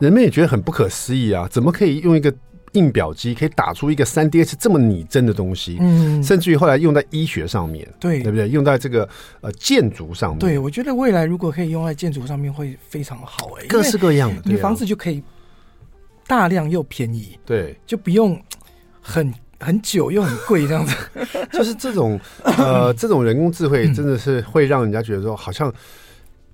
[0.00, 2.34] 人们也觉得很不可思议啊，怎么可以用一个？
[2.72, 8.48] 印表机可以打出一个三 D H 这么拟真的东西，嗯，甚至于后来用在医学上面，对，对不对？
[8.48, 9.08] 用在这个
[9.40, 15.20] 呃建筑上面，对，我觉得未来如果可以用在建筑上面，会非常好哎，各式各样的，你房子就可以
[16.28, 18.40] 大量又便宜，对，就不用
[19.00, 20.94] 很很久又很贵这样子，
[21.52, 25.74] 就是这种呃这种人工智慧真的是会让人家觉得说好像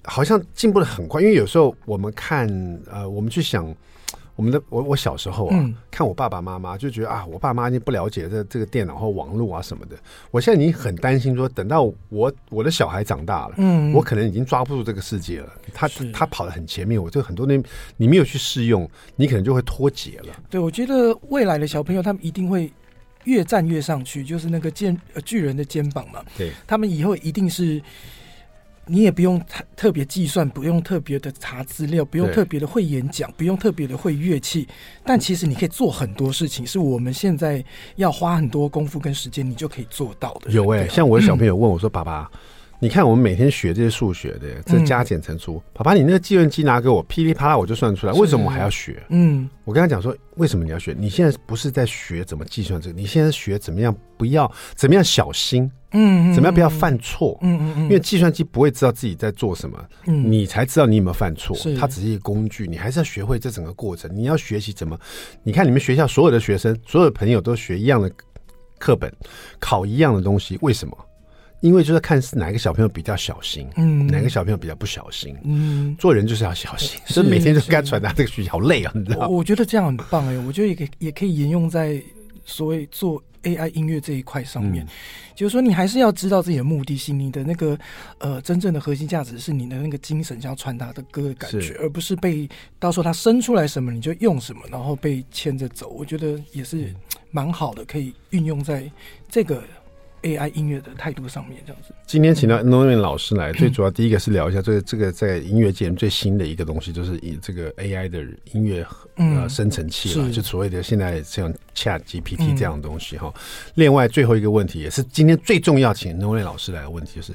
[0.02, 2.48] 好像进步的很快，因为有时候我们看
[2.90, 3.74] 呃我们去想。
[4.36, 9.96] 我们的我我小时候啊，嗯、看我爸爸妈妈就觉得啊，我爸妈已经不了解这这个电脑和网络啊什么的。
[10.30, 15.48] 我现在已经很担心说，等到我我的小孩长大了，嗯，我可能已经抓不住这个世界了。
[15.72, 17.62] 他他跑得很前面，我这很多年
[17.96, 20.34] 你没有去试用，你可能就会脱节了。
[20.50, 22.70] 对，我觉得未来的小朋友他们一定会
[23.24, 26.22] 越站越上去，就是那个肩呃巨人的肩膀嘛。
[26.36, 27.80] 对，他们以后一定是。
[28.86, 34.66] 你也不用特特别计算，不用特别的查资料，不用特别的会演讲，不用特别的会乐器，
[35.04, 37.64] 但其实你可以做很多事情，是我们现在
[37.96, 40.50] 要花很多功夫跟时间，你就可以做到的。
[40.50, 42.30] 有哎、欸，像我的小朋友问我说：“爸爸。”
[42.78, 49.02] 你看，我们每天学这些数学的，这加减乘除，爸爸，你那个计算机拿给我，噼里啪啦我就算出来，为什么我还要学？
[49.08, 50.94] 嗯，我跟他讲说，为什么你要学？
[50.98, 64.98] 你现在不是在学怎么计算这个，你现在学怎么样不要，怎么样小心，嗯，怎么样不要犯错，嗯嗯嗯，因为计算机不会知道自己在做什么，嗯，你才知道你有没有犯错，它只是一个工具，你还是要学会这整个过程，你要学习怎么，
[65.42, 68.10] 你看你们学校所有的学生，所有的朋友都学一样的
[68.78, 69.10] 课本，
[69.58, 70.96] 考一样的东西，为什么？
[71.62, 79.28] 因为就是看是哪个小朋友比较小心，嗯，哪个小朋友比较不小心，嗯，做人就是要小心，所以每天就该传达这个讯息，好累啊，你知道吗？
[79.28, 82.00] 我觉得这样很棒哎，我觉得也可以也可以沿用在
[82.46, 84.88] 所谓做 AI 音乐这一块上面，嗯、
[85.34, 87.78] 就是说你还是要知道自己的目的性，你的那个
[88.18, 95.90] 呃真正的核心价值是你的那个精神想要传达的歌的感觉，而不是被到时候它生出来什么你就用什么，然后被牵着走。
[95.90, 96.94] 我觉得也是
[97.30, 98.90] 蛮好的，可以运用在
[99.28, 99.62] 这个。
[100.22, 101.94] AI 音乐的态度上面，这样子。
[102.06, 113.32] 今天请到 Norman 老师来，最主要第一个是聊一下这个这个在音乐界最新的一个东西，就是以这个 AI 的音乐呃生成器了，就所谓的现在像 Chat GPT 这样的东西哈。
[113.74, 117.32] 另外最后一个问题，也是今天最重要，请 Norman 老师来的问题，就是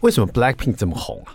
[0.00, 1.34] 为什么 Blackpink 这么红啊？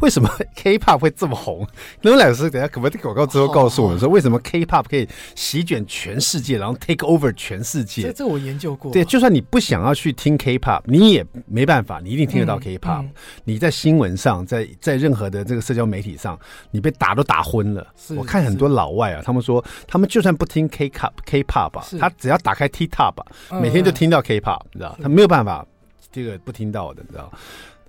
[0.00, 1.66] 为什么 K-pop 会这么红？
[2.00, 8.02] 那老师等下可不可以广告之后告诉我们说，为什么 K-pop 可以席卷全世界，然后 take over 全世界？
[8.02, 8.92] 这这我研究过。
[8.92, 13.06] 对，就算你不想要去听 K-pop，你也没办法，你一定听得到 K-pop。
[13.44, 16.38] 你在新闻上，在在任何的这个社交媒体上，
[16.70, 17.86] 你被打都打昏了。
[18.16, 24.98] 我看很多老外啊，他们说，他们就算不听 K-pop K-pop 啊，他只要打开 TikTok 啊，每天就听到 K-pop，你知道？
[25.02, 25.66] 他没有办法
[26.10, 27.32] 这个不听到的，你知道？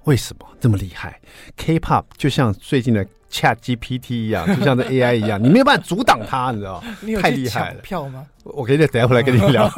[0.05, 1.19] 为什么这么厉害
[1.55, 7.21] ？K-pop 就像最近的 Chat GPT 一样，就像这 AI 一样， 你没有办法阻挡它，你知道吗？
[7.21, 7.79] 太厉害了！
[7.81, 8.25] 票吗？
[8.43, 9.69] 我可以再等下回来跟你聊。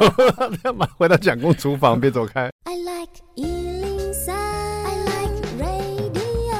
[0.98, 2.50] 回到蒋公厨房，别走开。
[2.64, 6.56] I like 103, I like radio.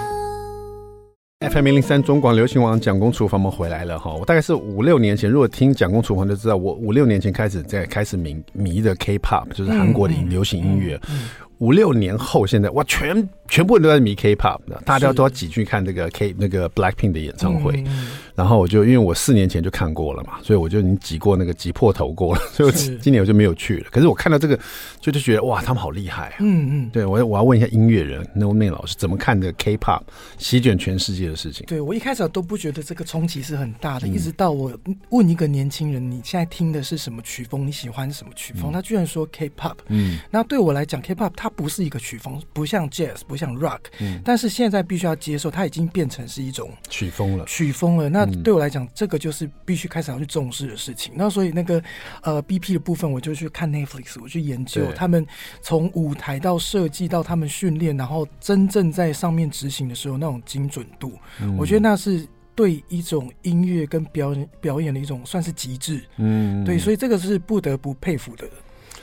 [1.50, 4.12] FM 零零三中广流行网蒋公厨房，我们回来了哈。
[4.12, 10.94] 我大概是五六年前，如果听蒋公厨房就知道，我五六年前开始在开始迷迷的 K-pop，就是韩国的流行音乐。
[11.09, 17.82] 嗯嗯嗯五六年后，现在哇，全全部人都在迷 K-pop，大家都要挤去看那个 K 那个 Blackpink 的演唱会。
[17.87, 23.88] 嗯、然后我就因为我四年前就看过了嘛，所以我就已经挤过那个挤破头过了， 所以我今年我就没有去了。
[23.90, 24.59] 可是我看到这个，
[25.00, 26.35] 就就觉得哇，他们好厉害啊！
[26.40, 30.02] 嗯嗯，对我我要问一下音乐人 Norman 老师怎么看这个 K-pop
[30.38, 31.66] 席卷全世界的事情？
[31.66, 34.72] 对我一开始都不觉得这个冲击是很大的，嗯、一直到我
[35.11, 37.66] 问一个年轻人，你现在听的是什么曲风？
[37.66, 38.70] 你喜欢什么曲风？
[38.70, 39.76] 嗯、他居然说 K-pop。
[39.88, 48.09] 嗯，那对我来讲，K-pop 它不是一个曲风，不像 Jazz，不像 Rock，嗯，但是现在必须要接受，它已经变成是一种曲风了，曲风了。
[48.09, 51.12] 那对我来讲，这个就是必须开始要去重视的事情。
[51.16, 51.83] 那所以那个
[52.22, 55.27] 呃 BP 的部分，我就去看 Netflix，我去研究他们
[55.61, 61.12] 从舞台到设计到他们训练，然后真正在上面执行的时候那种精准度，
[61.59, 66.03] 我觉得那是对一种音乐跟表演表演的一种算是极致。
[66.16, 68.49] 嗯，对，所以这个是不得不佩服的。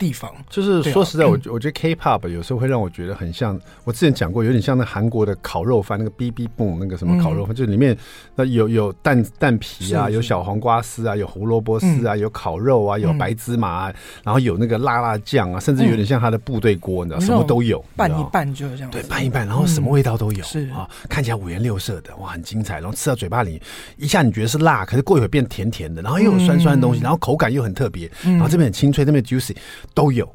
[0.04, 0.30] 地方。
[0.50, 7.98] 就是说实在，我我觉得 K-pop 有时候会让我觉得很像，我之前讲过，有点像那韩国的烤肉饭，那个 BB 蹦那个什么烤肉饭，就里面
[8.36, 23.62] 那有有蛋蛋皮啊，有小黄瓜丝啊，有胡萝卜丝啊，有烤肉啊，有白芝麻，啊然后有那个辣辣酱啊，甚至有点像他的部队锅，你知道，什么都有，拌一拌就是这样，对，拌一拌，然后什么味道都有，是啊，看起来五颜六色的，哇，很精彩，然后吃到嘴巴里，
[23.98, 29.56] 一下你觉得是辣，可是过一会儿变甜甜的，然后又有酸酸的东西，然后口感又很特别，然后这边很清脆，那边 juicy。
[29.94, 30.28] 都有，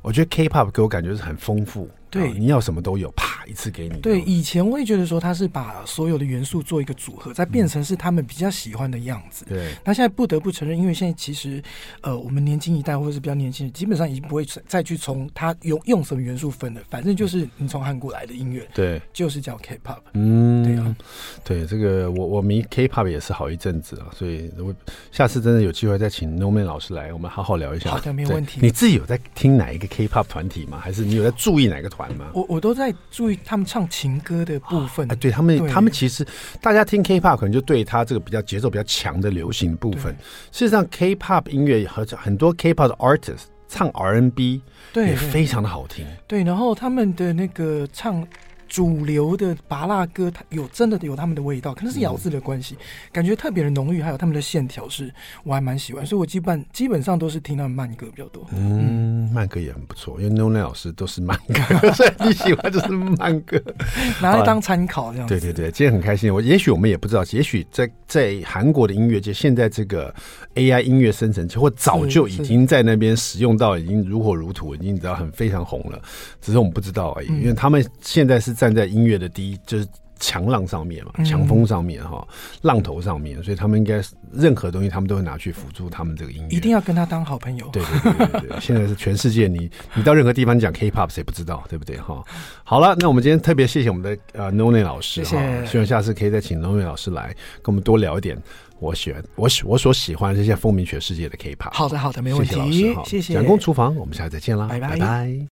[0.00, 1.88] 我觉得 K-pop 给我感觉是很丰富。
[2.12, 3.98] 对，你要什么都有，啪一次给你。
[4.00, 9.46] 对，以前我也觉得说他是把所有的元素做一个组合，再变成是他们比较喜欢的样子。
[9.46, 11.62] 对，那现在不得不承认，因为现在其实
[12.02, 20.00] 呃，我们年轻一代或者是比较年轻人，基本上已经不会再去从他用用什么元素分了，反正就是你从韩国来的音乐，对，就是叫 K-pop。
[20.12, 20.96] 嗯，对啊，
[21.42, 24.74] 对这个我我迷 K-pop 也是好一阵子啊，所以我
[25.10, 27.90] 下次真的有机会再请 Norman 老师来，我们好好聊一下。
[27.90, 28.60] 好的，没有问题。
[28.62, 30.78] 你自己有在听哪一个 K-pop 团体吗？
[30.78, 32.01] 还是你有在注意哪个团？
[32.32, 35.10] 我我都在注意他们唱情歌的部分。
[35.10, 36.26] 啊，对他们，他们其实
[36.60, 40.14] 大家听 K-pop 可能就对他这个比较节奏比较强的流行部分。
[40.50, 46.06] 事实上，K-pop 音乐和很多 K-pop 的 artist 唱 R&B，对，也非常的好听。
[46.26, 48.26] 对，然后他们的那个唱
[48.72, 52.80] 主流的芭乐歌，它有真的有他们的味道，可能是咬字的关系，嗯、
[53.12, 55.12] 感觉特别的浓郁，还有他们的线条是
[55.44, 58.46] 我还蛮喜欢，所以我基本基本上都是听他们慢歌比较多。
[58.56, 63.62] 嗯，慢歌也很不错，因为 No Name 老师都是慢歌， 所以你喜欢就是慢歌，
[64.22, 65.38] 拿来当参考这样子。
[65.38, 66.32] 对对对，今天很开心。
[66.32, 70.14] 我也许我们也不知道，也许在在韩国的音乐界，现在这个
[70.54, 76.00] AI 音乐生成器或早就已经在那边使用到，已经如火如荼，已经你知道很非常红了，
[76.40, 77.26] 只是我们不知道而已。
[77.26, 79.86] 因为他们现在是站在音乐的第一，就是。
[80.24, 82.24] 强浪上面嘛，强风上面哈，
[82.60, 84.00] 浪头上面，所以他们应该
[84.32, 86.56] 任何东西，他们都会拿去辅助他们这个音乐。
[86.56, 87.68] 一定要跟他当好朋友。
[87.72, 92.22] 对对对对对，现在是全世界，你你到任何地方讲 K-pop，谁不知道，对不对哈？
[92.62, 98.40] 好了，那我们今天特别谢谢我们的呃 Nonay 老师哈，希望下次可以再请 Nonay 老师来跟我们多聊一点。
[98.78, 101.72] 我喜欢我喜我所喜欢这些风靡全世界的 K-pop。
[101.72, 102.54] 好的好的，没问题。
[102.54, 103.34] 谢谢老师哈，谢谢。
[103.34, 104.90] 蒋公厨房，我们下次再见啦，拜拜。
[104.90, 105.36] 拜拜。